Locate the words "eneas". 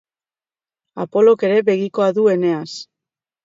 2.35-2.77